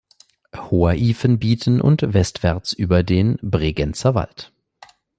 [0.57, 4.51] Hoher Ifen bieten und westwärts über den Bregenzerwald.